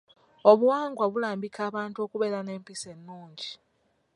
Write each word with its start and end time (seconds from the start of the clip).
Obuwangwa 0.51 1.05
bulambika 1.13 1.59
abantu 1.69 1.97
okubeera 2.05 2.39
n'empisa 2.43 2.87
ennungi. 2.95 3.51